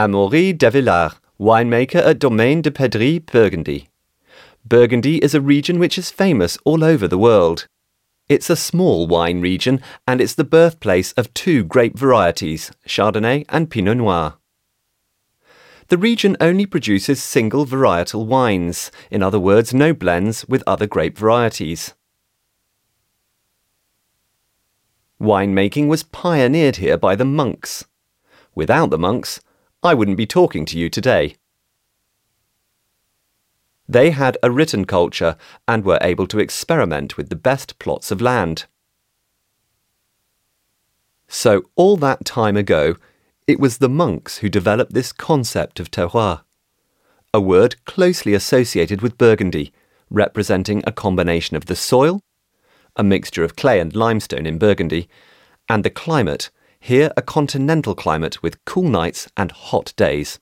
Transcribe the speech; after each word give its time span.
Amaury 0.00 0.56
Devillard, 0.56 1.16
winemaker 1.38 1.96
at 1.96 2.18
Domaine 2.18 2.62
des 2.62 2.70
Perdrix, 2.70 3.20
Burgundy. 3.30 3.90
Burgundy 4.64 5.18
is 5.18 5.34
a 5.34 5.42
region 5.42 5.78
which 5.78 5.98
is 5.98 6.10
famous 6.10 6.56
all 6.64 6.82
over 6.82 7.06
the 7.06 7.18
world. 7.18 7.66
It's 8.26 8.48
a 8.48 8.56
small 8.56 9.06
wine 9.06 9.42
region 9.42 9.82
and 10.08 10.22
it's 10.22 10.34
the 10.34 10.42
birthplace 10.42 11.12
of 11.18 11.34
two 11.34 11.64
grape 11.64 11.98
varieties, 11.98 12.72
Chardonnay 12.86 13.44
and 13.50 13.68
Pinot 13.68 13.98
Noir. 13.98 14.38
The 15.88 15.98
region 15.98 16.34
only 16.40 16.64
produces 16.64 17.22
single 17.22 17.66
varietal 17.66 18.24
wines, 18.24 18.90
in 19.10 19.22
other 19.22 19.38
words, 19.38 19.74
no 19.74 19.92
blends 19.92 20.48
with 20.48 20.64
other 20.66 20.86
grape 20.86 21.18
varieties. 21.18 21.92
Winemaking 25.20 25.88
was 25.88 26.04
pioneered 26.04 26.76
here 26.76 26.96
by 26.96 27.14
the 27.16 27.26
monks. 27.26 27.84
Without 28.54 28.88
the 28.88 28.98
monks, 28.98 29.42
I 29.82 29.94
wouldn't 29.94 30.18
be 30.18 30.26
talking 30.26 30.66
to 30.66 30.78
you 30.78 30.90
today. 30.90 31.36
They 33.88 34.10
had 34.10 34.36
a 34.42 34.50
written 34.50 34.84
culture 34.84 35.36
and 35.66 35.84
were 35.84 35.98
able 36.02 36.26
to 36.28 36.38
experiment 36.38 37.16
with 37.16 37.28
the 37.28 37.36
best 37.36 37.78
plots 37.78 38.10
of 38.10 38.20
land. 38.20 38.66
So, 41.28 41.64
all 41.76 41.96
that 41.96 42.24
time 42.24 42.56
ago, 42.56 42.96
it 43.46 43.58
was 43.58 43.78
the 43.78 43.88
monks 43.88 44.38
who 44.38 44.48
developed 44.48 44.92
this 44.92 45.12
concept 45.12 45.80
of 45.80 45.90
terroir, 45.90 46.42
a 47.32 47.40
word 47.40 47.82
closely 47.84 48.34
associated 48.34 49.00
with 49.00 49.18
Burgundy, 49.18 49.72
representing 50.10 50.82
a 50.86 50.92
combination 50.92 51.56
of 51.56 51.66
the 51.66 51.76
soil, 51.76 52.22
a 52.96 53.02
mixture 53.02 53.44
of 53.44 53.56
clay 53.56 53.80
and 53.80 53.96
limestone 53.96 54.46
in 54.46 54.58
Burgundy, 54.58 55.08
and 55.68 55.84
the 55.84 55.90
climate, 55.90 56.50
here 56.80 57.12
a 57.16 57.22
continental 57.22 57.94
climate 57.94 58.42
with 58.42 58.64
cool 58.64 58.88
nights 58.88 59.28
and 59.36 59.52
hot 59.52 59.92
days. 59.96 60.40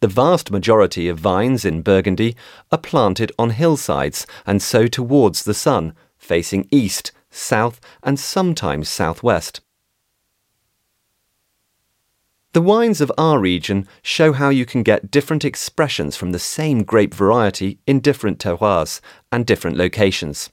The 0.00 0.08
vast 0.08 0.50
majority 0.50 1.08
of 1.08 1.18
vines 1.18 1.64
in 1.64 1.80
Burgundy 1.82 2.36
are 2.70 2.78
planted 2.78 3.32
on 3.38 3.50
hillsides 3.50 4.26
and 4.44 4.62
so 4.62 4.86
towards 4.86 5.44
the 5.44 5.54
sun, 5.54 5.94
facing 6.18 6.68
east, 6.70 7.12
south, 7.30 7.80
and 8.02 8.20
sometimes 8.20 8.88
southwest. 8.88 9.62
The 12.52 12.62
wines 12.62 13.00
of 13.00 13.12
our 13.18 13.38
region 13.38 13.86
show 14.02 14.32
how 14.32 14.48
you 14.50 14.64
can 14.64 14.82
get 14.82 15.10
different 15.10 15.44
expressions 15.44 16.16
from 16.16 16.32
the 16.32 16.38
same 16.38 16.84
grape 16.84 17.12
variety 17.12 17.78
in 17.86 18.00
different 18.00 18.38
terroirs 18.38 19.00
and 19.30 19.44
different 19.44 19.76
locations. 19.76 20.50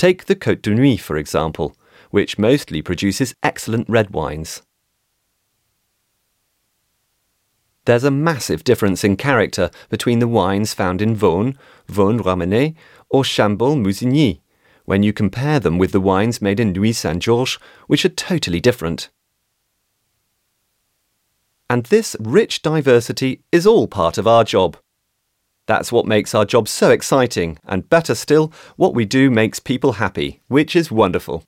Take 0.00 0.24
the 0.24 0.34
Côte 0.34 0.62
de 0.62 0.70
Nuits, 0.70 1.02
for 1.02 1.18
example, 1.18 1.76
which 2.10 2.38
mostly 2.38 2.80
produces 2.80 3.34
excellent 3.42 3.86
red 3.86 4.14
wines. 4.14 4.62
There's 7.84 8.04
a 8.04 8.10
massive 8.10 8.64
difference 8.64 9.04
in 9.04 9.18
character 9.18 9.70
between 9.90 10.20
the 10.20 10.26
wines 10.26 10.72
found 10.72 11.02
in 11.02 11.14
Vosne, 11.14 11.54
Vosne 11.86 12.18
Romanée, 12.18 12.74
or 13.10 13.24
Chambolle 13.24 13.76
Musigny, 13.76 14.40
when 14.86 15.02
you 15.02 15.12
compare 15.12 15.60
them 15.60 15.76
with 15.76 15.92
the 15.92 16.00
wines 16.00 16.40
made 16.40 16.60
in 16.60 16.72
Nuits 16.72 17.00
Saint 17.00 17.22
Georges, 17.22 17.58
which 17.86 18.06
are 18.06 18.08
totally 18.08 18.58
different. 18.58 19.10
And 21.68 21.84
this 21.84 22.16
rich 22.18 22.62
diversity 22.62 23.42
is 23.52 23.66
all 23.66 23.86
part 23.86 24.16
of 24.16 24.26
our 24.26 24.44
job. 24.44 24.78
That's 25.70 25.92
what 25.92 26.04
makes 26.04 26.34
our 26.34 26.44
job 26.44 26.66
so 26.66 26.90
exciting, 26.90 27.56
and 27.64 27.88
better 27.88 28.16
still, 28.16 28.52
what 28.74 28.92
we 28.92 29.04
do 29.04 29.30
makes 29.30 29.60
people 29.60 29.92
happy, 29.92 30.40
which 30.48 30.74
is 30.74 30.90
wonderful. 30.90 31.44